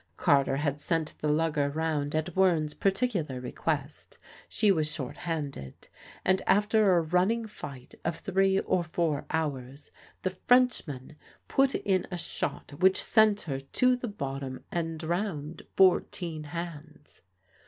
Carter 0.17 0.57
had 0.57 0.79
sent 0.81 1.13
the 1.19 1.27
lugger 1.27 1.69
round 1.69 2.15
at 2.15 2.35
Wearne's 2.35 2.73
particular 2.73 3.39
request; 3.39 4.17
she 4.49 4.71
was 4.71 4.91
short 4.91 5.15
handed, 5.15 5.87
and 6.25 6.41
after 6.47 6.97
a 6.97 7.03
running 7.03 7.45
fight 7.45 7.93
of 8.03 8.15
three 8.15 8.57
or 8.61 8.83
four 8.83 9.25
hours 9.29 9.91
the 10.23 10.31
Frenchman 10.31 11.17
put 11.47 11.75
in 11.75 12.07
a 12.09 12.17
shot 12.17 12.71
which 12.79 12.99
sent 12.99 13.41
her 13.41 13.59
to 13.59 13.95
the 13.95 14.07
bottom 14.07 14.63
and 14.71 14.97
drowned 14.99 15.61
fourteen 15.77 16.45
hands. 16.45 17.21